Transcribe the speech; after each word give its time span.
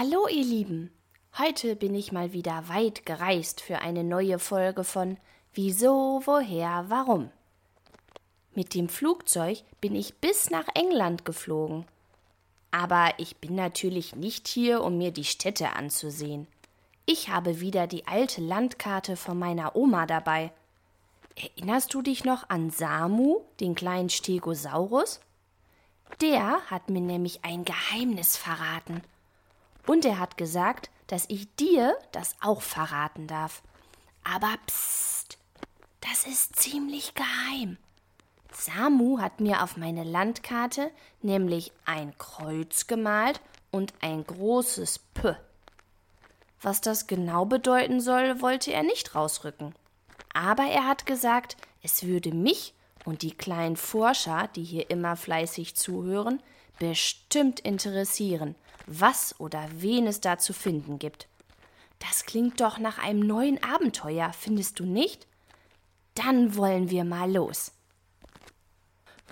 Hallo 0.00 0.28
ihr 0.28 0.44
Lieben. 0.44 0.92
Heute 1.38 1.74
bin 1.74 1.92
ich 1.92 2.12
mal 2.12 2.32
wieder 2.32 2.68
weit 2.68 3.04
gereist 3.04 3.60
für 3.60 3.80
eine 3.80 4.04
neue 4.04 4.38
Folge 4.38 4.84
von 4.84 5.16
Wieso, 5.52 6.22
woher, 6.24 6.84
warum. 6.86 7.32
Mit 8.54 8.76
dem 8.76 8.88
Flugzeug 8.88 9.64
bin 9.80 9.96
ich 9.96 10.14
bis 10.18 10.50
nach 10.50 10.68
England 10.74 11.24
geflogen. 11.24 11.84
Aber 12.70 13.12
ich 13.16 13.38
bin 13.38 13.56
natürlich 13.56 14.14
nicht 14.14 14.46
hier, 14.46 14.84
um 14.84 14.98
mir 14.98 15.10
die 15.10 15.24
Städte 15.24 15.72
anzusehen. 15.72 16.46
Ich 17.04 17.30
habe 17.30 17.58
wieder 17.58 17.88
die 17.88 18.06
alte 18.06 18.40
Landkarte 18.40 19.16
von 19.16 19.36
meiner 19.36 19.74
Oma 19.74 20.06
dabei. 20.06 20.52
Erinnerst 21.34 21.92
du 21.92 22.02
dich 22.02 22.24
noch 22.24 22.48
an 22.50 22.70
Samu, 22.70 23.40
den 23.58 23.74
kleinen 23.74 24.10
Stegosaurus? 24.10 25.18
Der 26.20 26.60
hat 26.70 26.88
mir 26.88 27.00
nämlich 27.00 27.44
ein 27.44 27.64
Geheimnis 27.64 28.36
verraten. 28.36 29.02
Und 29.88 30.04
er 30.04 30.18
hat 30.18 30.36
gesagt, 30.36 30.90
dass 31.06 31.24
ich 31.28 31.54
dir 31.56 31.96
das 32.12 32.36
auch 32.42 32.60
verraten 32.60 33.26
darf. 33.26 33.62
Aber 34.22 34.54
psst, 34.66 35.38
das 36.02 36.26
ist 36.26 36.56
ziemlich 36.56 37.14
geheim. 37.14 37.78
Samu 38.52 39.18
hat 39.18 39.40
mir 39.40 39.62
auf 39.62 39.78
meine 39.78 40.04
Landkarte 40.04 40.90
nämlich 41.22 41.72
ein 41.86 42.12
Kreuz 42.18 42.86
gemalt 42.86 43.40
und 43.70 43.94
ein 44.02 44.26
großes 44.26 44.98
P. 45.14 45.36
Was 46.60 46.82
das 46.82 47.06
genau 47.06 47.46
bedeuten 47.46 48.02
soll, 48.02 48.42
wollte 48.42 48.74
er 48.74 48.82
nicht 48.82 49.14
rausrücken. 49.14 49.74
Aber 50.34 50.64
er 50.64 50.86
hat 50.86 51.06
gesagt, 51.06 51.56
es 51.82 52.02
würde 52.02 52.34
mich 52.34 52.74
und 53.04 53.22
die 53.22 53.32
kleinen 53.32 53.76
Forscher, 53.76 54.48
die 54.54 54.64
hier 54.64 54.90
immer 54.90 55.16
fleißig 55.16 55.76
zuhören, 55.76 56.42
bestimmt 56.78 57.60
interessieren, 57.60 58.54
was 58.86 59.38
oder 59.38 59.64
wen 59.74 60.06
es 60.06 60.20
da 60.20 60.38
zu 60.38 60.52
finden 60.52 60.98
gibt. 60.98 61.28
Das 61.98 62.24
klingt 62.24 62.60
doch 62.60 62.78
nach 62.78 62.98
einem 62.98 63.20
neuen 63.20 63.62
Abenteuer, 63.62 64.32
findest 64.32 64.78
du 64.78 64.84
nicht? 64.84 65.26
Dann 66.14 66.56
wollen 66.56 66.90
wir 66.90 67.04
mal 67.04 67.32
los. 67.32 67.72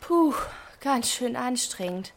Puh, 0.01 0.35
ganz 0.81 1.11
schön 1.11 1.37
anstrengend. 1.37 2.13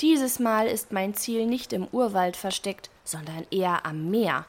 Dieses 0.00 0.38
Mal 0.38 0.66
ist 0.66 0.92
mein 0.92 1.14
Ziel 1.14 1.46
nicht 1.46 1.72
im 1.72 1.86
Urwald 1.86 2.36
versteckt, 2.36 2.90
sondern 3.04 3.46
eher 3.50 3.86
am 3.86 4.10
Meer. 4.10 4.46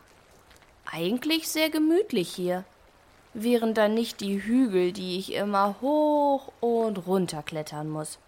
Eigentlich 0.85 1.47
sehr 1.47 1.69
gemütlich 1.69 2.33
hier. 2.33 2.65
Wären 3.33 3.73
dann 3.73 3.95
nicht 3.95 4.21
die 4.21 4.43
Hügel, 4.43 4.91
die 4.91 5.17
ich 5.17 5.33
immer 5.33 5.75
hoch 5.81 6.51
und 6.59 7.07
runter 7.07 7.41
klettern 7.41 7.89
muss. 7.89 8.19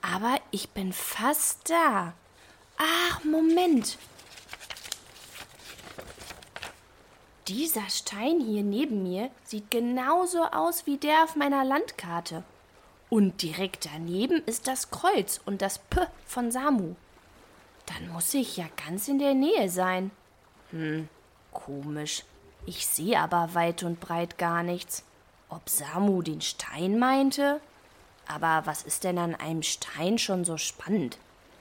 Aber 0.00 0.38
ich 0.50 0.70
bin 0.70 0.92
fast 0.92 1.68
da. 1.70 2.12
Ach, 2.76 3.24
Moment. 3.24 3.98
Dieser 7.48 7.88
Stein 7.88 8.40
hier 8.40 8.62
neben 8.62 9.02
mir 9.02 9.30
sieht 9.42 9.70
genauso 9.70 10.44
aus 10.44 10.86
wie 10.86 10.98
der 10.98 11.24
auf 11.24 11.34
meiner 11.34 11.64
Landkarte. 11.64 12.44
Und 13.10 13.42
direkt 13.42 13.86
daneben 13.86 14.42
ist 14.44 14.68
das 14.68 14.90
Kreuz 14.90 15.40
und 15.46 15.62
das 15.62 15.78
P 15.78 16.00
von 16.26 16.52
Samu. 16.52 16.94
Dann 17.86 18.10
muss 18.10 18.34
ich 18.34 18.58
ja 18.58 18.66
ganz 18.86 19.08
in 19.08 19.18
der 19.18 19.32
Nähe 19.32 19.70
sein. 19.70 20.10
Hm, 20.70 21.08
komisch. 21.52 22.22
Ich 22.68 22.86
sehe 22.86 23.18
aber 23.18 23.54
weit 23.54 23.82
und 23.82 23.98
breit 23.98 24.36
gar 24.36 24.62
nichts. 24.62 25.02
Ob 25.48 25.70
Samu 25.70 26.20
den 26.20 26.42
Stein 26.42 26.98
meinte? 26.98 27.62
Aber 28.26 28.66
was 28.66 28.82
ist 28.82 29.04
denn 29.04 29.16
an 29.16 29.34
einem 29.34 29.62
Stein 29.62 30.18
schon 30.18 30.44
so 30.44 30.58
spannend? 30.58 31.16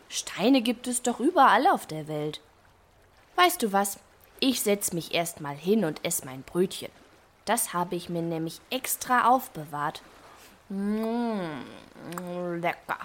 Steine 0.09 0.61
gibt 0.61 0.85
es 0.85 1.03
doch 1.03 1.21
überall 1.21 1.65
auf 1.67 1.85
der 1.85 2.09
Welt. 2.09 2.41
Weißt 3.37 3.63
du 3.63 3.71
was? 3.71 3.99
Ich 4.41 4.59
setz 4.59 4.91
mich 4.91 5.13
erst 5.13 5.39
mal 5.39 5.55
hin 5.55 5.85
und 5.85 6.03
ess 6.03 6.25
mein 6.25 6.43
Brötchen. 6.43 6.91
Das 7.45 7.71
habe 7.71 7.95
ich 7.95 8.09
mir 8.09 8.21
nämlich 8.21 8.59
extra 8.69 9.29
aufbewahrt. 9.29 10.01
Mmh, 10.67 11.61
lecker. 12.59 12.99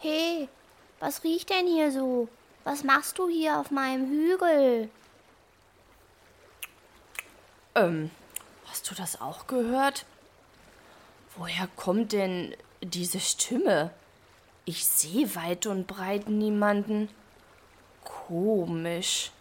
Hey, 0.00 0.48
was 0.98 1.22
riecht 1.22 1.48
denn 1.50 1.68
hier 1.68 1.92
so? 1.92 2.28
Was 2.64 2.84
machst 2.84 3.18
du 3.18 3.28
hier 3.28 3.58
auf 3.58 3.70
meinem 3.70 4.08
Hügel? 4.08 4.88
Ähm, 7.74 8.10
hast 8.66 8.90
du 8.90 8.94
das 8.94 9.20
auch 9.20 9.46
gehört? 9.46 10.06
Woher 11.36 11.66
kommt 11.76 12.12
denn 12.12 12.54
diese 12.82 13.20
Stimme? 13.20 13.90
Ich 14.64 14.86
sehe 14.86 15.34
weit 15.34 15.66
und 15.66 15.86
breit 15.86 16.28
niemanden. 16.28 17.08
Komisch. 18.04 19.32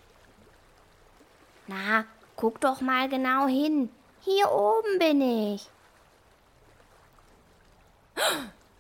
Na, 1.68 2.06
guck 2.36 2.60
doch 2.62 2.82
mal 2.82 3.08
genau 3.08 3.48
hin. 3.48 3.90
Hier 4.22 4.52
oben 4.52 5.00
bin 5.00 5.22
ich. 5.22 5.70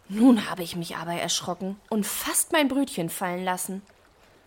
Nun 0.08 0.50
habe 0.50 0.63
ich 0.63 0.75
mich 0.75 0.97
aber 0.97 1.13
erschrocken 1.13 1.79
und 1.90 2.06
fast 2.06 2.52
mein 2.52 2.68
Brötchen 2.68 3.09
fallen 3.09 3.46
lassen. 3.46 3.81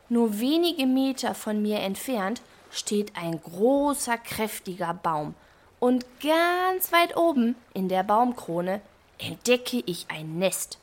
Nur 0.09 0.39
wenige 0.39 0.87
Meter 0.87 1.35
von 1.35 1.63
mir 1.63 1.81
entfernt 1.81 2.43
steht 2.71 3.17
ein 3.17 3.41
großer, 3.41 4.19
kräftiger 4.19 4.95
Baum, 4.95 5.35
und 5.81 6.07
ganz 6.21 6.93
weit 6.93 7.15
oben 7.15 7.57
in 7.75 7.91
der 7.91 8.05
Baumkrone 8.05 8.81
entdecke 9.19 9.83
ich 9.85 10.07
ein 10.09 10.39
Nest. 10.39 10.79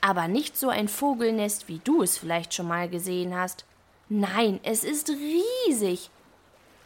Aber 0.00 0.28
nicht 0.28 0.56
so 0.56 0.68
ein 0.68 0.86
Vogelnest, 0.86 1.66
wie 1.66 1.80
du 1.82 2.02
es 2.02 2.18
vielleicht 2.18 2.54
schon 2.54 2.68
mal 2.68 2.88
gesehen 2.88 3.34
hast. 3.36 3.64
Nein, 4.08 4.60
es 4.62 4.84
ist 4.84 5.10
riesig. 5.10 6.10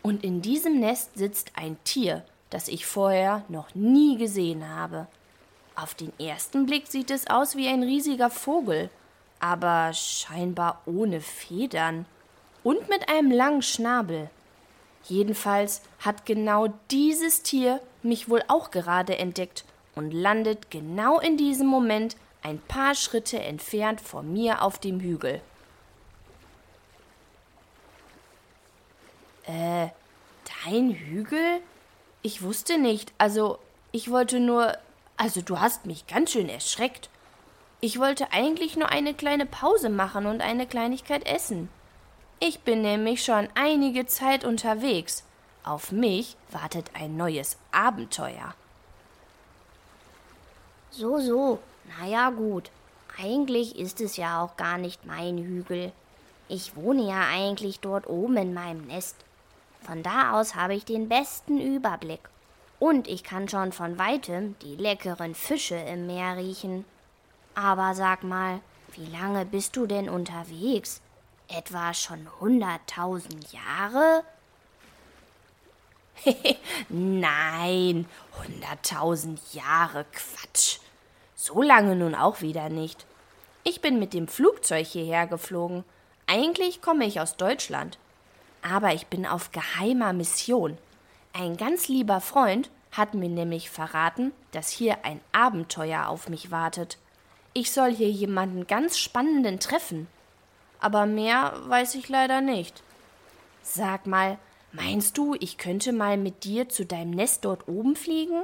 Und 0.02 0.24
in 0.24 0.40
diesem 0.40 0.80
Nest 0.80 1.18
sitzt 1.18 1.52
ein 1.54 1.76
Tier, 1.84 2.24
das 2.48 2.68
ich 2.68 2.86
vorher 2.86 3.44
noch 3.48 3.74
nie 3.74 4.16
gesehen 4.16 4.66
habe. 4.66 5.06
Auf 5.74 5.94
den 5.94 6.18
ersten 6.18 6.64
Blick 6.64 6.86
sieht 6.86 7.10
es 7.10 7.28
aus 7.28 7.56
wie 7.56 7.68
ein 7.68 7.82
riesiger 7.82 8.30
Vogel, 8.30 8.88
aber 9.40 9.92
scheinbar 9.92 10.82
ohne 10.86 11.20
Federn 11.20 12.06
und 12.62 12.88
mit 12.88 13.08
einem 13.08 13.30
langen 13.30 13.62
Schnabel. 13.62 14.30
Jedenfalls 15.04 15.82
hat 16.00 16.26
genau 16.26 16.68
dieses 16.90 17.42
Tier 17.42 17.80
mich 18.02 18.28
wohl 18.28 18.42
auch 18.48 18.70
gerade 18.70 19.18
entdeckt 19.18 19.64
und 19.94 20.12
landet 20.12 20.70
genau 20.70 21.18
in 21.18 21.36
diesem 21.36 21.66
Moment 21.66 22.16
ein 22.42 22.60
paar 22.60 22.94
Schritte 22.94 23.40
entfernt 23.40 24.00
von 24.00 24.32
mir 24.32 24.62
auf 24.62 24.78
dem 24.78 25.00
Hügel. 25.00 25.40
Äh, 29.44 29.88
dein 30.64 30.90
Hügel? 30.90 31.60
Ich 32.22 32.42
wusste 32.42 32.78
nicht, 32.78 33.12
also 33.16 33.58
ich 33.92 34.10
wollte 34.10 34.40
nur, 34.40 34.76
also 35.16 35.40
du 35.40 35.58
hast 35.58 35.86
mich 35.86 36.06
ganz 36.06 36.32
schön 36.32 36.48
erschreckt. 36.48 37.08
Ich 37.80 38.00
wollte 38.00 38.32
eigentlich 38.32 38.76
nur 38.76 38.88
eine 38.88 39.14
kleine 39.14 39.46
Pause 39.46 39.88
machen 39.88 40.26
und 40.26 40.40
eine 40.40 40.66
Kleinigkeit 40.66 41.26
essen. 41.26 41.68
Ich 42.40 42.60
bin 42.60 42.82
nämlich 42.82 43.24
schon 43.24 43.48
einige 43.54 44.06
Zeit 44.06 44.44
unterwegs. 44.44 45.24
Auf 45.62 45.92
mich 45.92 46.36
wartet 46.50 46.90
ein 46.94 47.16
neues 47.16 47.56
Abenteuer. 47.70 48.54
So, 50.90 51.20
so. 51.20 51.58
Na 51.98 52.06
ja, 52.06 52.30
gut. 52.30 52.70
Eigentlich 53.16 53.78
ist 53.78 54.00
es 54.00 54.16
ja 54.16 54.42
auch 54.42 54.56
gar 54.56 54.78
nicht 54.78 55.06
mein 55.06 55.38
Hügel. 55.38 55.92
Ich 56.48 56.74
wohne 56.74 57.08
ja 57.08 57.28
eigentlich 57.32 57.80
dort 57.80 58.08
oben 58.08 58.36
in 58.38 58.54
meinem 58.54 58.86
Nest. 58.86 59.16
Von 59.82 60.02
da 60.02 60.32
aus 60.32 60.54
habe 60.54 60.74
ich 60.74 60.84
den 60.84 61.08
besten 61.08 61.60
Überblick. 61.60 62.28
Und 62.80 63.06
ich 63.06 63.22
kann 63.22 63.48
schon 63.48 63.72
von 63.72 63.98
weitem 63.98 64.56
die 64.62 64.76
leckeren 64.76 65.34
Fische 65.34 65.76
im 65.76 66.06
Meer 66.06 66.36
riechen. 66.36 66.84
Aber 67.58 67.92
sag 67.96 68.22
mal, 68.22 68.60
wie 68.94 69.06
lange 69.06 69.44
bist 69.44 69.74
du 69.74 69.88
denn 69.88 70.08
unterwegs? 70.08 71.00
Etwa 71.48 71.92
schon 71.92 72.28
hunderttausend 72.38 73.52
Jahre? 73.52 74.22
Nein, 76.88 78.06
hunderttausend 78.40 79.40
Jahre 79.52 80.06
Quatsch. 80.12 80.78
So 81.34 81.60
lange 81.60 81.96
nun 81.96 82.14
auch 82.14 82.42
wieder 82.42 82.68
nicht. 82.68 83.06
Ich 83.64 83.80
bin 83.80 83.98
mit 83.98 84.14
dem 84.14 84.28
Flugzeug 84.28 84.86
hierher 84.86 85.26
geflogen. 85.26 85.82
Eigentlich 86.28 86.80
komme 86.80 87.06
ich 87.06 87.20
aus 87.20 87.36
Deutschland. 87.36 87.98
Aber 88.62 88.94
ich 88.94 89.08
bin 89.08 89.26
auf 89.26 89.50
geheimer 89.50 90.12
Mission. 90.12 90.78
Ein 91.32 91.56
ganz 91.56 91.88
lieber 91.88 92.20
Freund 92.20 92.70
hat 92.92 93.14
mir 93.14 93.28
nämlich 93.28 93.68
verraten, 93.68 94.30
dass 94.52 94.70
hier 94.70 95.04
ein 95.04 95.20
Abenteuer 95.32 96.06
auf 96.06 96.28
mich 96.28 96.52
wartet. 96.52 96.98
Ich 97.58 97.72
soll 97.72 97.92
hier 97.92 98.08
jemanden 98.08 98.68
ganz 98.68 98.98
Spannenden 98.98 99.58
treffen. 99.58 100.06
Aber 100.78 101.06
mehr 101.06 101.54
weiß 101.66 101.96
ich 101.96 102.08
leider 102.08 102.40
nicht. 102.40 102.84
Sag 103.64 104.06
mal, 104.06 104.38
meinst 104.70 105.18
du, 105.18 105.34
ich 105.40 105.58
könnte 105.58 105.92
mal 105.92 106.18
mit 106.18 106.44
dir 106.44 106.68
zu 106.68 106.86
deinem 106.86 107.10
Nest 107.10 107.44
dort 107.44 107.66
oben 107.66 107.96
fliegen? 107.96 108.42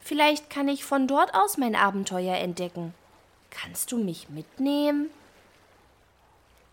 Vielleicht 0.00 0.50
kann 0.50 0.68
ich 0.68 0.84
von 0.84 1.08
dort 1.08 1.32
aus 1.32 1.56
mein 1.56 1.74
Abenteuer 1.74 2.36
entdecken. 2.36 2.92
Kannst 3.48 3.92
du 3.92 3.96
mich 3.96 4.28
mitnehmen? 4.28 5.08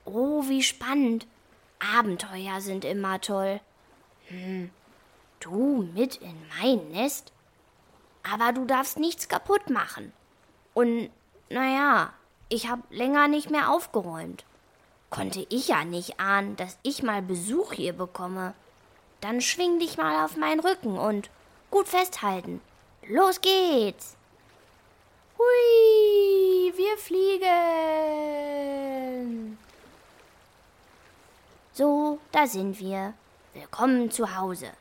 Oh, 0.04 0.44
wie 0.50 0.63
spannend. 0.63 1.25
Abenteuer 1.80 2.60
sind 2.60 2.83
immer 2.83 3.22
toll. 3.22 3.62
Hm, 4.28 4.72
du 5.40 5.88
mit 5.95 6.18
in 6.18 6.36
mein 6.60 6.86
Nest? 6.92 7.31
Aber 8.30 8.51
du 8.51 8.66
darfst 8.66 9.00
nichts 9.00 9.30
kaputt 9.30 9.69
machen. 9.69 10.12
Und, 10.74 11.12
naja, 11.50 12.14
ich 12.50 12.70
hab 12.70 12.80
länger 12.92 13.28
nicht 13.28 13.50
mehr 13.50 13.72
aufgeräumt. 13.72 14.46
Konnte 15.10 15.46
ich 15.50 15.70
ja 15.70 15.86
nicht 15.86 16.20
ahnen, 16.20 16.56
dass 16.58 16.78
ich 16.84 17.02
mal 17.04 17.22
Besuch 17.22 17.74
hier 17.74 17.94
bekomme. 17.94 18.54
Dann 19.22 19.42
schwing 19.42 19.80
dich 19.80 19.98
mal 19.98 20.26
auf 20.26 20.36
meinen 20.38 20.60
Rücken 20.60 20.98
und 20.98 21.30
gut 21.72 21.88
festhalten. 21.88 22.62
Los 23.08 23.40
geht's! 23.42 24.16
Hui, 25.38 26.74
wir 26.76 26.98
fliegen! 26.98 27.48
So, 31.74 32.20
da 32.32 32.48
sind 32.48 32.80
wir. 32.80 33.14
Willkommen 33.54 34.12
zu 34.12 34.36
Hause. 34.36 34.72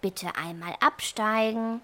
Bitte 0.00 0.36
einmal 0.36 0.74
absteigen. 0.80 1.80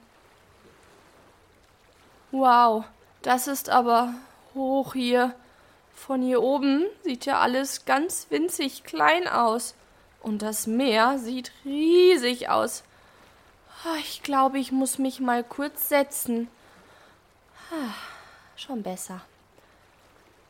Wow, 2.32 2.84
das 3.22 3.46
ist 3.46 3.68
aber 3.68 4.14
hoch 4.54 4.94
hier. 4.94 5.34
Von 5.94 6.22
hier 6.22 6.42
oben 6.42 6.86
sieht 7.04 7.26
ja 7.26 7.40
alles 7.40 7.84
ganz 7.84 8.26
winzig 8.30 8.84
klein 8.84 9.28
aus. 9.28 9.74
Und 10.22 10.42
das 10.42 10.66
Meer 10.66 11.18
sieht 11.18 11.52
riesig 11.64 12.48
aus. 12.48 12.82
Ah, 13.84 13.96
ich 14.00 14.22
glaube, 14.22 14.58
ich 14.58 14.72
muss 14.72 14.98
mich 14.98 15.20
mal 15.20 15.42
kurz 15.42 15.88
setzen. 15.88 16.48
Ah, 17.70 17.94
schon 18.56 18.82
besser. 18.82 19.22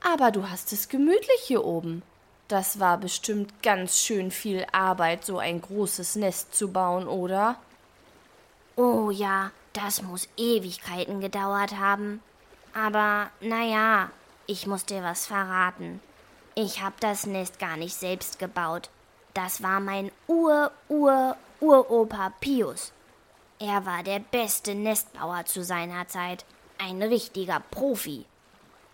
Aber 0.00 0.30
du 0.30 0.48
hast 0.48 0.72
es 0.72 0.88
gemütlich 0.88 1.40
hier 1.44 1.64
oben. 1.64 2.02
Das 2.48 2.80
war 2.80 2.98
bestimmt 2.98 3.62
ganz 3.62 3.98
schön 3.98 4.32
viel 4.32 4.66
Arbeit, 4.72 5.24
so 5.24 5.38
ein 5.38 5.60
großes 5.60 6.16
Nest 6.16 6.54
zu 6.54 6.72
bauen, 6.72 7.06
oder? 7.06 7.56
Oh 8.74 9.10
ja, 9.10 9.52
das 9.72 10.02
muss 10.02 10.28
Ewigkeiten 10.36 11.20
gedauert 11.20 11.76
haben. 11.76 12.20
Aber 12.72 13.30
naja, 13.40 14.10
ich 14.46 14.66
muss 14.66 14.84
dir 14.84 15.02
was 15.02 15.26
verraten. 15.26 16.00
Ich 16.54 16.82
hab 16.82 17.00
das 17.00 17.26
Nest 17.26 17.58
gar 17.58 17.76
nicht 17.76 17.94
selbst 17.94 18.38
gebaut. 18.38 18.90
Das 19.34 19.62
war 19.62 19.80
mein 19.80 20.10
Ur-Ur-Uropa 20.26 22.32
Pius. 22.40 22.92
Er 23.58 23.86
war 23.86 24.02
der 24.02 24.18
beste 24.18 24.74
Nestbauer 24.74 25.44
zu 25.46 25.62
seiner 25.62 26.08
Zeit. 26.08 26.44
Ein 26.78 27.02
richtiger 27.02 27.60
Profi. 27.70 28.24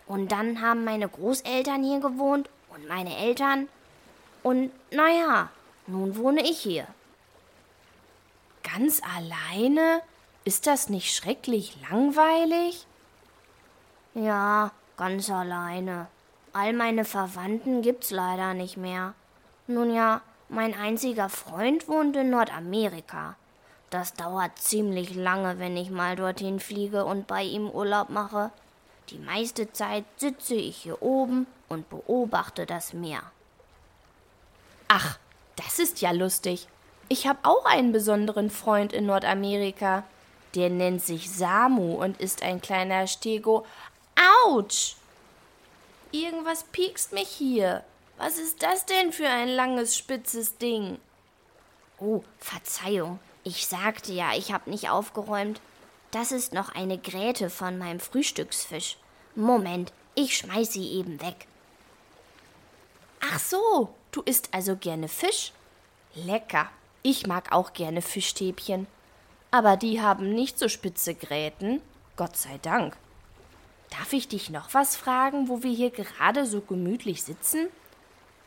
Und 0.06 0.32
dann 0.32 0.60
haben 0.60 0.84
meine 0.84 1.08
Großeltern 1.08 1.82
hier 1.82 2.00
gewohnt 2.00 2.50
und 2.68 2.86
meine 2.88 3.16
Eltern. 3.16 3.68
Und 4.42 4.70
naja, 4.90 5.50
nun 5.86 6.16
wohne 6.16 6.42
ich 6.42 6.58
hier. 6.58 6.86
Ganz 8.62 9.00
alleine? 9.02 10.02
Ist 10.44 10.66
das 10.66 10.88
nicht 10.88 11.14
schrecklich 11.14 11.76
langweilig? 11.90 12.85
Ja, 14.16 14.70
ganz 14.96 15.28
alleine. 15.28 16.06
All 16.54 16.72
meine 16.72 17.04
Verwandten 17.04 17.82
gibt's 17.82 18.10
leider 18.10 18.54
nicht 18.54 18.78
mehr. 18.78 19.12
Nun 19.66 19.94
ja, 19.94 20.22
mein 20.48 20.72
einziger 20.72 21.28
Freund 21.28 21.86
wohnt 21.86 22.16
in 22.16 22.30
Nordamerika. 22.30 23.36
Das 23.90 24.14
dauert 24.14 24.58
ziemlich 24.58 25.14
lange, 25.14 25.58
wenn 25.58 25.76
ich 25.76 25.90
mal 25.90 26.16
dorthin 26.16 26.60
fliege 26.60 27.04
und 27.04 27.26
bei 27.26 27.42
ihm 27.42 27.68
Urlaub 27.68 28.08
mache. 28.08 28.50
Die 29.10 29.18
meiste 29.18 29.70
Zeit 29.74 30.04
sitze 30.16 30.54
ich 30.54 30.78
hier 30.78 31.02
oben 31.02 31.46
und 31.68 31.90
beobachte 31.90 32.64
das 32.64 32.94
Meer. 32.94 33.20
Ach, 34.88 35.18
das 35.56 35.78
ist 35.78 36.00
ja 36.00 36.12
lustig. 36.12 36.68
Ich 37.10 37.26
habe 37.26 37.40
auch 37.42 37.66
einen 37.66 37.92
besonderen 37.92 38.48
Freund 38.48 38.94
in 38.94 39.04
Nordamerika. 39.04 40.04
Der 40.54 40.70
nennt 40.70 41.02
sich 41.02 41.30
Samu 41.30 42.02
und 42.02 42.18
ist 42.18 42.42
ein 42.42 42.62
kleiner 42.62 43.06
Stego. 43.06 43.66
Autsch! 44.44 44.96
Irgendwas 46.12 46.64
piekst 46.64 47.12
mich 47.12 47.28
hier. 47.28 47.84
Was 48.16 48.38
ist 48.38 48.62
das 48.62 48.86
denn 48.86 49.12
für 49.12 49.28
ein 49.28 49.48
langes, 49.48 49.96
spitzes 49.96 50.56
Ding? 50.56 50.98
Oh, 51.98 52.22
Verzeihung. 52.38 53.18
Ich 53.44 53.66
sagte 53.66 54.12
ja, 54.12 54.34
ich 54.34 54.52
hab 54.52 54.66
nicht 54.66 54.88
aufgeräumt. 54.88 55.60
Das 56.10 56.32
ist 56.32 56.52
noch 56.52 56.74
eine 56.74 56.98
Gräte 56.98 57.50
von 57.50 57.78
meinem 57.78 58.00
Frühstücksfisch. 58.00 58.96
Moment, 59.34 59.92
ich 60.14 60.36
schmeiß 60.36 60.72
sie 60.72 60.92
eben 60.92 61.20
weg. 61.20 61.46
Ach 63.20 63.38
so, 63.38 63.94
du 64.12 64.22
isst 64.22 64.48
also 64.52 64.76
gerne 64.76 65.08
Fisch? 65.08 65.52
Lecker. 66.14 66.70
Ich 67.02 67.26
mag 67.26 67.52
auch 67.52 67.74
gerne 67.74 68.00
Fischstäbchen. 68.00 68.86
Aber 69.50 69.76
die 69.76 70.00
haben 70.00 70.34
nicht 70.34 70.58
so 70.58 70.68
spitze 70.68 71.14
Gräten. 71.14 71.82
Gott 72.16 72.36
sei 72.36 72.58
Dank. 72.62 72.96
Darf 73.90 74.12
ich 74.12 74.28
dich 74.28 74.50
noch 74.50 74.74
was 74.74 74.96
fragen, 74.96 75.48
wo 75.48 75.62
wir 75.62 75.72
hier 75.72 75.90
gerade 75.90 76.46
so 76.46 76.60
gemütlich 76.60 77.22
sitzen? 77.22 77.68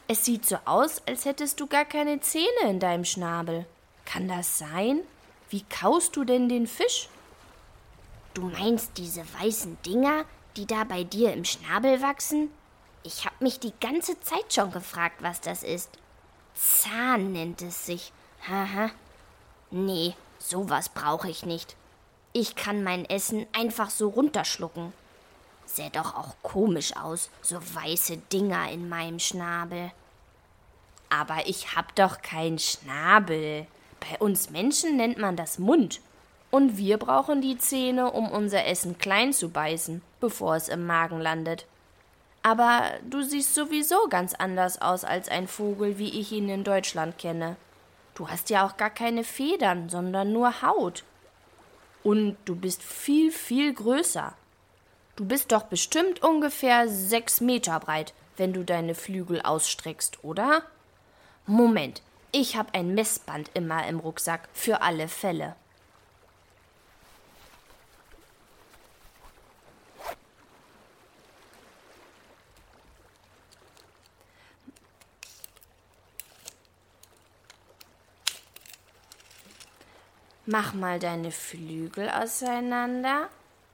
Es 0.07 0.25
sieht 0.25 0.45
so 0.45 0.57
aus, 0.65 1.01
als 1.07 1.25
hättest 1.25 1.59
du 1.59 1.67
gar 1.67 1.85
keine 1.85 2.19
Zähne 2.19 2.67
in 2.67 2.79
deinem 2.79 3.05
Schnabel. 3.05 3.65
Kann 4.05 4.27
das 4.27 4.57
sein? 4.57 5.01
Wie 5.49 5.63
kaust 5.63 6.15
du 6.15 6.23
denn 6.23 6.49
den 6.49 6.67
Fisch? 6.67 7.09
Du 8.33 8.43
meinst 8.43 8.97
diese 8.97 9.23
weißen 9.39 9.77
Dinger, 9.85 10.25
die 10.57 10.65
da 10.65 10.83
bei 10.83 11.03
dir 11.03 11.33
im 11.33 11.45
Schnabel 11.45 12.01
wachsen? 12.01 12.49
Ich 13.03 13.25
hab 13.25 13.39
mich 13.41 13.59
die 13.59 13.73
ganze 13.79 14.19
Zeit 14.19 14.53
schon 14.53 14.71
gefragt, 14.71 15.21
was 15.21 15.41
das 15.41 15.63
ist. 15.63 15.89
Zahn 16.53 17.31
nennt 17.31 17.61
es 17.61 17.85
sich. 17.85 18.11
Haha. 18.47 18.91
Nee, 19.71 20.15
sowas 20.37 20.89
brauche 20.89 21.29
ich 21.29 21.45
nicht. 21.45 21.75
Ich 22.33 22.55
kann 22.55 22.83
mein 22.83 23.05
Essen 23.05 23.45
einfach 23.53 23.89
so 23.89 24.09
runterschlucken. 24.09 24.93
Sähe 25.71 25.91
doch 25.91 26.15
auch 26.15 26.35
komisch 26.41 26.95
aus, 26.97 27.29
so 27.43 27.57
weiße 27.57 28.17
Dinger 28.33 28.71
in 28.71 28.89
meinem 28.89 29.19
Schnabel. 29.19 29.91
Aber 31.09 31.45
ich 31.47 31.75
hab 31.75 31.95
doch 31.95 32.21
keinen 32.23 32.57
Schnabel. 32.57 33.67
Bei 33.99 34.17
uns 34.17 34.49
Menschen 34.49 34.97
nennt 34.97 35.19
man 35.19 35.35
das 35.35 35.59
Mund. 35.59 36.01
Und 36.49 36.77
wir 36.77 36.97
brauchen 36.97 37.41
die 37.41 37.59
Zähne, 37.59 38.11
um 38.11 38.31
unser 38.31 38.65
Essen 38.65 38.97
klein 38.97 39.31
zu 39.31 39.49
beißen, 39.49 40.01
bevor 40.19 40.55
es 40.55 40.69
im 40.69 40.87
Magen 40.87 41.19
landet. 41.19 41.67
Aber 42.41 42.85
du 43.07 43.21
siehst 43.21 43.53
sowieso 43.53 44.07
ganz 44.09 44.33
anders 44.33 44.81
aus 44.81 45.03
als 45.03 45.29
ein 45.29 45.47
Vogel, 45.47 45.99
wie 45.99 46.19
ich 46.19 46.31
ihn 46.31 46.49
in 46.49 46.63
Deutschland 46.63 47.19
kenne. 47.19 47.57
Du 48.15 48.27
hast 48.27 48.49
ja 48.49 48.65
auch 48.65 48.75
gar 48.75 48.89
keine 48.89 49.23
Federn, 49.23 49.87
sondern 49.89 50.33
nur 50.33 50.63
Haut. 50.63 51.03
Und 52.01 52.37
du 52.45 52.55
bist 52.55 52.81
viel, 52.81 53.31
viel 53.31 53.71
größer. 53.71 54.33
Du 55.19 55.25
bist 55.25 55.51
doch 55.51 55.63
bestimmt 55.63 56.23
ungefähr 56.23 56.87
sechs 56.87 57.41
Meter 57.41 57.77
breit, 57.81 58.13
wenn 58.37 58.53
du 58.53 58.63
deine 58.63 58.95
Flügel 58.95 59.41
ausstreckst, 59.41 60.23
oder? 60.23 60.63
Moment, 61.45 62.01
ich 62.31 62.55
habe 62.55 62.73
ein 62.73 62.93
Messband 62.95 63.51
immer 63.53 63.85
im 63.85 63.99
Rucksack 63.99 64.47
für 64.53 64.81
alle 64.81 65.09
Fälle. 65.09 65.57
Mach 80.45 80.73
mal 80.73 80.97
deine 80.97 81.31
Flügel 81.31 82.09
auseinander. 82.09 83.27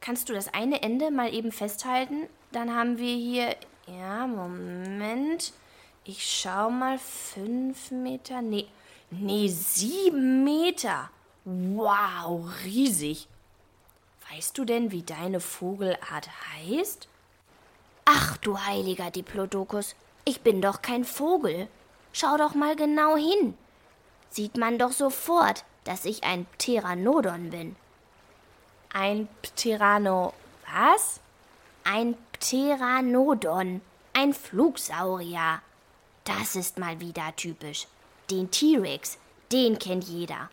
Kannst 0.06 0.30
du 0.30 0.34
das 0.34 0.54
eine 0.54 0.84
Ende 0.84 1.10
mal 1.10 1.34
eben 1.34 1.52
festhalten? 1.52 2.30
Dann 2.52 2.76
haben 2.76 3.00
wir 3.00 3.16
hier. 3.16 3.56
Ja, 3.88 4.28
Moment. 4.28 5.52
Ich 6.04 6.24
schau 6.24 6.70
mal. 6.70 7.00
Fünf 7.00 7.90
Meter. 7.90 8.44
Nee. 8.44 8.68
Nee, 9.10 9.48
sieben 9.48 10.44
Meter. 10.44 11.10
Wow, 11.44 12.48
riesig. 12.64 13.28
Weißt 14.30 14.56
du 14.56 14.64
denn, 14.64 14.92
wie 14.92 15.02
deine 15.02 15.40
Vogelart 15.40 16.30
heißt? 16.54 17.08
Ach 18.06 18.38
du 18.38 18.60
heiliger 18.60 19.10
Diplodocus, 19.10 19.96
ich 20.24 20.42
bin 20.42 20.62
doch 20.62 20.84
kein 20.84 21.04
Vogel. 21.04 21.68
Schau 22.14 22.38
doch 22.38 22.54
mal 22.54 22.76
genau 22.76 23.18
hin. 23.18 23.56
Sieht 24.30 24.56
man 24.56 24.78
doch 24.78 24.92
sofort, 24.92 25.66
dass 25.84 26.06
ich 26.06 26.24
ein 26.24 26.46
Pteranodon 26.60 27.50
bin. 27.50 27.76
Ein 28.98 29.28
Pterano. 29.42 30.34
Was? 30.74 31.20
Ein 31.84 32.16
Pteranodon. 32.32 33.82
Ein 34.14 34.34
Flugsaurier. 34.34 35.62
Das 36.24 36.56
ist 36.56 36.80
mal 36.80 37.02
wieder 37.02 37.36
typisch. 37.36 37.88
Den 38.32 38.52
T-Rex, 38.52 39.18
den 39.52 39.80
kennt 39.80 40.06
jeder. 40.06 40.50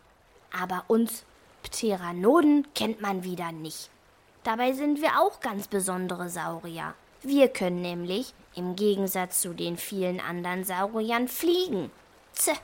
Aber 0.52 0.82
uns 0.88 1.22
Pteranoden 1.62 2.66
kennt 2.74 3.00
man 3.00 3.22
wieder 3.22 3.52
nicht. 3.52 3.90
Dabei 4.42 4.72
sind 4.72 5.00
wir 5.00 5.20
auch 5.20 5.38
ganz 5.38 5.68
besondere 5.68 6.28
Saurier. 6.28 6.94
Wir 7.22 7.46
können 7.46 7.80
nämlich, 7.80 8.34
im 8.56 8.74
Gegensatz 8.74 9.40
zu 9.40 9.54
den 9.54 9.76
vielen 9.76 10.18
anderen 10.18 10.64
Sauriern, 10.64 11.28
fliegen. 11.28 11.92
Zäh. 12.32 12.56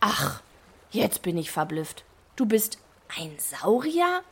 Ach, 0.00 0.42
jetzt 0.90 1.22
bin 1.22 1.38
ich 1.38 1.52
verblüfft. 1.52 2.02
Du 2.34 2.46
bist 2.46 2.78
ein 3.16 3.38
Saurier? 3.38 4.24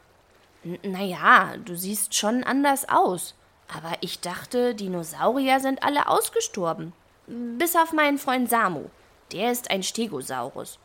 Naja, 0.83 1.57
du 1.65 1.77
siehst 1.77 2.15
schon 2.15 2.43
anders 2.43 2.89
aus. 2.89 3.35
Aber 3.69 3.93
ich 4.01 4.21
dachte, 4.21 4.75
Dinosaurier 4.75 5.61
sind 5.61 5.83
alle 5.83 6.09
ausgestorben. 6.09 6.93
Bis 7.27 7.77
auf 7.77 7.93
meinen 7.93 8.19
Freund 8.19 8.49
Samu. 8.49 8.87
Der 9.33 9.53
ist 9.53 9.71
ein 9.71 9.83
Stegosaurus. 9.83 10.79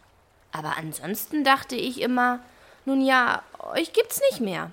Aber 0.52 0.78
ansonsten 0.78 1.44
dachte 1.44 1.76
ich 1.76 2.02
immer, 2.02 2.40
nun 2.86 3.02
ja, 3.02 3.44
euch 3.60 3.94
gibt's 3.94 4.20
nicht 4.32 4.42
mehr. 4.42 4.72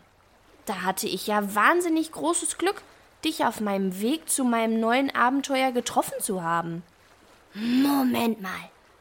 Da 0.67 0.83
hatte 0.83 1.07
ich 1.07 1.27
ja 1.27 1.55
wahnsinnig 1.55 2.13
großes 2.13 2.59
Glück, 2.59 2.83
dich 3.25 3.45
auf 3.45 3.61
meinem 3.61 4.01
Weg 4.01 4.29
zu 4.29 4.45
meinem 4.45 4.81
neuen 4.81 5.15
Abenteuer 5.15 5.73
getroffen 5.73 6.21
zu 6.21 6.43
haben. 6.43 6.83
Moment 7.55 8.41
mal. 8.43 8.51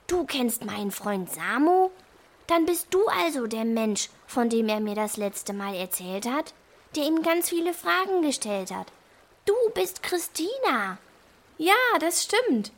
Du 0.08 0.26
kennst 0.26 0.64
meinen 0.66 0.92
Freund 0.92 1.30
Samu? 1.32 1.90
Dann 2.48 2.66
bist 2.66 2.88
du 2.92 3.06
also 3.08 3.48
der 3.48 3.66
Mensch, 3.66 4.10
von 4.25 4.50
dem 4.50 4.70
er 4.70 4.80
mir 4.80 4.96
das 4.96 5.18
letzte 5.18 5.54
Mal 5.54 5.75
erzählt 5.75 6.25
hat, 6.25 6.54
der 6.96 7.06
ihm 7.06 7.22
ganz 7.22 7.50
viele 7.50 7.74
Fragen 7.74 8.22
gestellt 8.22 8.72
hat. 8.74 8.88
Du 9.46 9.54
bist 9.74 10.01
Christina. 10.01 10.98
Ja, 11.58 11.74
das 12.00 12.24
stimmt. 12.24 12.72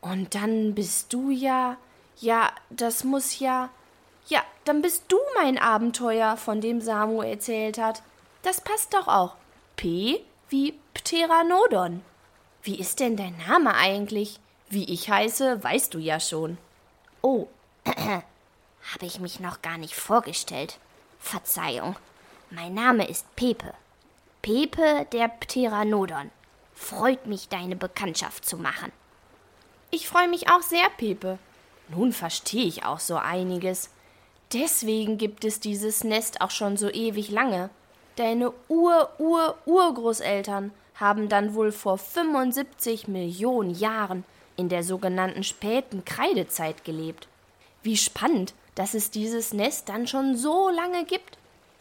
Und 0.00 0.34
dann 0.34 0.74
bist 0.74 1.12
du 1.12 1.30
ja. 1.30 1.76
Ja, 2.18 2.52
das 2.70 3.04
muss 3.04 3.38
ja. 3.38 3.70
Ja, 4.28 4.42
dann 4.64 4.82
bist 4.82 5.04
du 5.08 5.18
mein 5.34 5.58
Abenteuer, 5.58 6.36
von 6.36 6.60
dem 6.60 6.80
Samu 6.80 7.22
erzählt 7.22 7.78
hat. 7.78 8.02
Das 8.42 8.60
passt 8.60 8.94
doch 8.94 9.08
auch. 9.08 9.36
P 9.76 10.20
wie 10.48 10.74
Pteranodon. 10.94 12.02
Wie 12.62 12.78
ist 12.78 13.00
denn 13.00 13.16
dein 13.16 13.36
Name 13.48 13.74
eigentlich? 13.74 14.40
Wie 14.68 14.84
ich 14.92 15.10
heiße, 15.10 15.62
weißt 15.62 15.94
du 15.94 15.98
ja 15.98 16.18
schon. 16.18 16.58
Oh, 17.22 17.46
habe 18.94 19.06
ich 19.06 19.20
mich 19.20 19.40
noch 19.40 19.62
gar 19.62 19.78
nicht 19.78 19.94
vorgestellt. 19.94 20.78
Verzeihung. 21.18 21.96
Mein 22.50 22.74
Name 22.74 23.08
ist 23.08 23.24
Pepe. 23.36 23.72
Pepe 24.42 25.06
der 25.12 25.28
Pteranodon. 25.28 26.30
Freut 26.74 27.26
mich, 27.26 27.48
deine 27.48 27.74
Bekanntschaft 27.74 28.46
zu 28.46 28.58
machen. 28.58 28.92
Ich 29.90 30.08
freue 30.08 30.28
mich 30.28 30.50
auch 30.50 30.62
sehr, 30.62 30.88
Pepe. 30.96 31.38
Nun 31.88 32.12
verstehe 32.12 32.66
ich 32.66 32.84
auch 32.84 33.00
so 33.00 33.16
einiges. 33.16 33.90
Deswegen 34.52 35.18
gibt 35.18 35.44
es 35.44 35.58
dieses 35.58 36.04
Nest 36.04 36.40
auch 36.40 36.50
schon 36.50 36.76
so 36.76 36.88
ewig 36.88 37.30
lange. 37.30 37.70
Deine 38.16 38.52
Ur-Ur-Urgroßeltern 38.68 40.70
haben 40.94 41.28
dann 41.28 41.54
wohl 41.54 41.72
vor 41.72 41.98
75 41.98 43.08
Millionen 43.08 43.70
Jahren 43.70 44.24
in 44.56 44.68
der 44.68 44.82
sogenannten 44.82 45.42
späten 45.42 46.04
Kreidezeit 46.04 46.84
gelebt. 46.84 47.28
Wie 47.82 47.96
spannend, 47.96 48.54
dass 48.76 48.94
es 48.94 49.10
dieses 49.10 49.52
Nest 49.52 49.88
dann 49.88 50.06
schon 50.06 50.36
so 50.36 50.70
lange 50.70 51.04
gibt. 51.04 51.36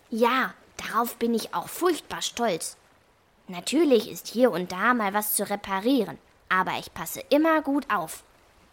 Ja, 0.10 0.56
darauf 0.78 1.18
bin 1.18 1.36
ich 1.36 1.54
auch 1.54 1.70
furchtbar 1.70 2.24
stolz. 2.24 2.78
Natürlich 3.48 4.10
ist 4.10 4.28
hier 4.28 4.50
und 4.50 4.72
da 4.72 4.96
mal 4.96 5.14
was 5.14 5.36
zu 5.36 5.48
reparieren, 5.48 6.18
aber 6.50 6.80
ich 6.80 6.92
passe 6.94 7.22
immer 7.30 7.62
gut 7.62 7.86
auf. 7.94 8.24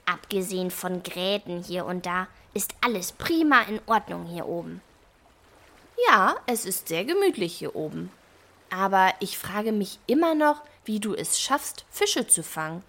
Abgesehen 0.07 0.71
von 0.71 1.03
Gräten 1.03 1.63
hier 1.63 1.85
und 1.85 2.07
da 2.07 2.27
ist 2.55 2.75
alles 2.81 3.13
prima 3.13 3.63
in 3.63 3.81
Ordnung 3.87 4.25
hier 4.25 4.47
oben. 4.47 4.81
Ja, 6.09 6.37
es 6.47 6.65
ist 6.65 6.89
sehr 6.89 7.05
gemütlich 7.05 7.55
hier 7.55 7.77
oben. 7.77 8.11
Aber 8.71 9.13
ich 9.21 9.37
frage 9.37 9.73
mich 9.73 9.99
immer 10.07 10.35
noch, 10.35 10.63
wie 10.85 10.99
du 10.99 11.15
es 11.15 11.39
schaffst, 11.39 11.85
Fische 11.91 12.27
zu 12.27 12.43
fangen. 12.43 12.83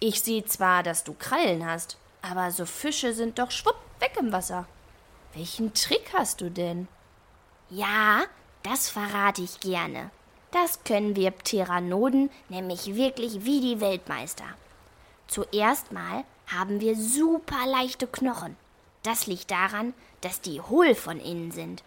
Ich 0.00 0.22
sehe 0.22 0.44
zwar, 0.44 0.82
dass 0.82 1.02
du 1.02 1.12
Krallen 1.12 1.66
hast, 1.66 1.98
aber 2.22 2.50
so 2.50 2.66
Fische 2.66 3.12
sind 3.14 3.38
doch 3.38 3.50
schwupp 3.50 3.76
weg 4.00 4.16
im 4.18 4.32
Wasser. 4.32 4.66
Welchen 5.34 5.74
Trick 5.74 6.12
hast 6.14 6.40
du 6.40 6.50
denn? 6.50 6.88
Ja, 7.70 8.22
das 8.62 8.88
verrate 8.88 9.42
ich 9.42 9.60
gerne. 9.60 10.10
Das 10.50 10.82
können 10.84 11.14
wir 11.14 11.30
Pteranoden 11.30 12.30
nämlich 12.48 12.94
wirklich 12.94 13.44
wie 13.44 13.60
die 13.60 13.80
Weltmeister. 13.80 14.46
Zuerst 15.26 15.92
mal 15.92 16.24
haben 16.46 16.80
wir 16.80 16.96
super 16.96 17.66
leichte 17.66 18.06
Knochen. 18.06 18.56
Das 19.02 19.26
liegt 19.26 19.50
daran, 19.50 19.92
dass 20.22 20.40
die 20.40 20.60
hohl 20.60 20.94
von 20.94 21.20
innen 21.20 21.52
sind. 21.52 21.82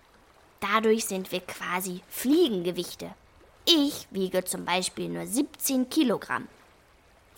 Dadurch 0.59 1.05
sind 1.05 1.31
wir 1.31 1.41
quasi 1.41 2.01
Fliegengewichte. 2.07 3.09
Ich 3.65 4.07
wiege 4.11 4.43
zum 4.43 4.65
Beispiel 4.65 5.09
nur 5.09 5.25
17 5.25 5.89
Kilogramm. 5.89 6.47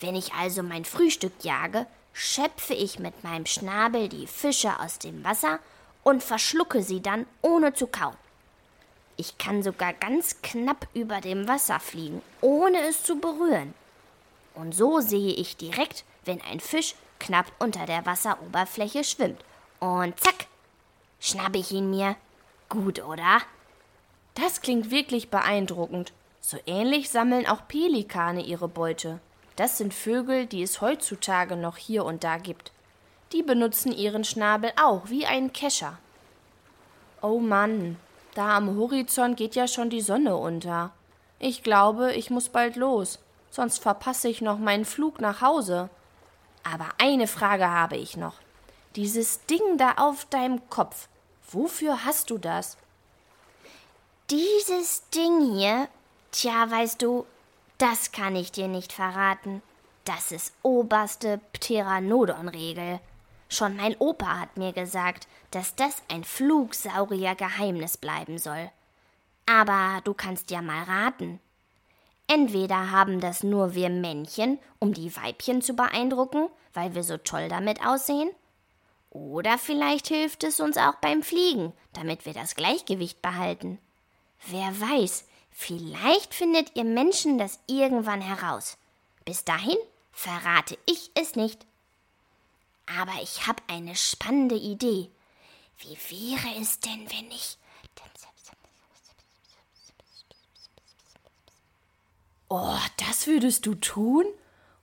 Wenn 0.00 0.14
ich 0.14 0.34
also 0.34 0.62
mein 0.62 0.84
Frühstück 0.84 1.32
jage, 1.42 1.86
schöpfe 2.14 2.72
ich 2.72 2.98
mit 2.98 3.24
meinem 3.24 3.44
Schnabel 3.44 4.08
die 4.08 4.26
Fische 4.26 4.80
aus 4.80 4.98
dem 4.98 5.22
Wasser 5.24 5.58
und 6.04 6.22
verschlucke 6.22 6.82
sie 6.82 7.02
dann, 7.02 7.26
ohne 7.42 7.74
zu 7.74 7.88
kauen. 7.88 8.16
Ich 9.16 9.36
kann 9.36 9.62
sogar 9.62 9.92
ganz 9.92 10.40
knapp 10.40 10.88
über 10.94 11.20
dem 11.20 11.46
Wasser 11.46 11.80
fliegen, 11.80 12.22
ohne 12.40 12.80
es 12.88 13.02
zu 13.02 13.20
berühren. 13.20 13.74
Und 14.54 14.74
so 14.74 15.00
sehe 15.00 15.34
ich 15.34 15.56
direkt, 15.56 16.04
wenn 16.24 16.40
ein 16.40 16.60
Fisch 16.60 16.94
knapp 17.18 17.50
unter 17.58 17.86
der 17.86 18.06
Wasseroberfläche 18.06 19.04
schwimmt. 19.04 19.44
Und 19.80 20.18
zack, 20.18 20.46
schnappe 21.20 21.58
ich 21.58 21.72
ihn 21.72 21.90
mir. 21.90 22.16
Gut, 22.68 23.04
oder? 23.04 23.40
Das 24.34 24.60
klingt 24.60 24.90
wirklich 24.90 25.30
beeindruckend. 25.30 26.12
So 26.40 26.58
ähnlich 26.66 27.10
sammeln 27.10 27.46
auch 27.46 27.66
Pelikane 27.68 28.42
ihre 28.42 28.68
Beute. 28.68 29.20
Das 29.56 29.78
sind 29.78 29.94
Vögel, 29.94 30.46
die 30.46 30.62
es 30.62 30.80
heutzutage 30.80 31.56
noch 31.56 31.76
hier 31.76 32.04
und 32.04 32.24
da 32.24 32.38
gibt. 32.38 32.72
Die 33.32 33.42
benutzen 33.42 33.92
ihren 33.92 34.24
Schnabel 34.24 34.72
auch 34.80 35.08
wie 35.08 35.26
einen 35.26 35.52
Kescher. 35.52 35.98
Oh 37.22 37.38
Mann, 37.38 37.96
da 38.34 38.56
am 38.56 38.76
Horizont 38.76 39.36
geht 39.36 39.54
ja 39.54 39.68
schon 39.68 39.90
die 39.90 40.00
Sonne 40.00 40.36
unter. 40.36 40.90
Ich 41.38 41.62
glaube, 41.62 42.12
ich 42.14 42.30
muss 42.30 42.48
bald 42.48 42.76
los, 42.76 43.18
sonst 43.50 43.78
verpasse 43.78 44.28
ich 44.28 44.40
noch 44.40 44.58
meinen 44.58 44.84
Flug 44.84 45.20
nach 45.20 45.40
Hause. 45.40 45.88
Aber 46.64 46.88
eine 46.98 47.26
Frage 47.26 47.68
habe 47.70 47.96
ich 47.96 48.16
noch. 48.16 48.34
Dieses 48.96 49.44
Ding 49.46 49.78
da 49.78 49.94
auf 49.96 50.24
deinem 50.26 50.68
Kopf, 50.70 51.08
wofür 51.50 52.04
hast 52.04 52.30
du 52.30 52.38
das? 52.38 52.76
Dieses 54.30 55.08
Ding 55.10 55.56
hier, 55.56 55.88
tja, 56.30 56.70
weißt 56.70 57.02
du, 57.02 57.26
das 57.78 58.12
kann 58.12 58.36
ich 58.36 58.52
dir 58.52 58.68
nicht 58.68 58.92
verraten. 58.92 59.62
Das 60.04 60.32
ist 60.32 60.54
oberste 60.62 61.40
Pteranodon-Regel. 61.52 63.00
Schon 63.48 63.76
mein 63.76 63.96
Opa 63.98 64.40
hat 64.40 64.56
mir 64.56 64.72
gesagt, 64.72 65.28
dass 65.50 65.76
das 65.76 66.02
ein 66.08 66.24
Flugsaurier-Geheimnis 66.24 67.96
bleiben 67.96 68.38
soll. 68.38 68.70
Aber 69.46 70.00
du 70.04 70.14
kannst 70.14 70.50
ja 70.50 70.62
mal 70.62 70.82
raten. 70.84 71.40
Entweder 72.26 72.90
haben 72.90 73.20
das 73.20 73.42
nur 73.42 73.74
wir 73.74 73.90
Männchen, 73.90 74.58
um 74.78 74.94
die 74.94 75.14
Weibchen 75.14 75.60
zu 75.62 75.74
beeindrucken, 75.74 76.48
weil 76.72 76.94
wir 76.94 77.04
so 77.04 77.18
toll 77.18 77.48
damit 77.48 77.86
aussehen, 77.86 78.30
oder 79.14 79.58
vielleicht 79.58 80.08
hilft 80.08 80.42
es 80.42 80.58
uns 80.58 80.76
auch 80.76 80.96
beim 80.96 81.22
Fliegen, 81.22 81.72
damit 81.92 82.26
wir 82.26 82.34
das 82.34 82.56
Gleichgewicht 82.56 83.22
behalten. 83.22 83.78
Wer 84.48 84.80
weiß, 84.80 85.24
vielleicht 85.54 86.34
findet 86.34 86.76
ihr 86.76 86.84
Menschen 86.84 87.38
das 87.38 87.58
irgendwann 87.66 88.20
heraus. 88.20 88.76
Bis 89.24 89.44
dahin 89.44 89.78
verrate 90.12 90.76
ich 90.84 91.10
es 91.14 91.36
nicht. 91.36 91.64
Aber 92.86 93.22
ich 93.22 93.46
habe 93.46 93.62
eine 93.68 93.96
spannende 93.96 94.56
Idee. 94.56 95.08
Wie 95.78 95.96
wäre 96.10 96.60
es 96.60 96.80
denn, 96.80 97.10
wenn 97.10 97.30
ich. 97.30 97.56
Oh, 102.48 102.78
das 102.98 103.26
würdest 103.26 103.66
du 103.66 103.74
tun? 103.74 104.26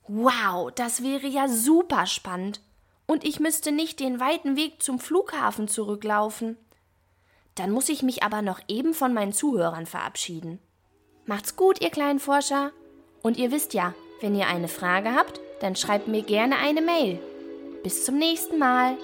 Wow, 0.08 0.72
das 0.74 1.02
wäre 1.02 1.26
ja 1.26 1.48
super 1.48 2.06
spannend. 2.06 2.60
Und 3.06 3.24
ich 3.24 3.40
müsste 3.40 3.72
nicht 3.72 4.00
den 4.00 4.20
weiten 4.20 4.56
Weg 4.56 4.82
zum 4.82 4.98
Flughafen 4.98 5.68
zurücklaufen. 5.68 6.56
Dann 7.54 7.70
muss 7.70 7.88
ich 7.88 8.02
mich 8.02 8.22
aber 8.22 8.42
noch 8.42 8.60
eben 8.68 8.94
von 8.94 9.12
meinen 9.12 9.32
Zuhörern 9.32 9.86
verabschieden. 9.86 10.58
Macht's 11.26 11.56
gut, 11.56 11.80
ihr 11.80 11.90
kleinen 11.90 12.18
Forscher. 12.18 12.72
Und 13.22 13.36
ihr 13.36 13.52
wisst 13.52 13.74
ja, 13.74 13.94
wenn 14.20 14.34
ihr 14.34 14.46
eine 14.46 14.68
Frage 14.68 15.14
habt, 15.14 15.40
dann 15.60 15.76
schreibt 15.76 16.08
mir 16.08 16.22
gerne 16.22 16.56
eine 16.58 16.82
Mail. 16.82 17.20
Bis 17.82 18.04
zum 18.04 18.18
nächsten 18.18 18.58
Mal. 18.58 18.96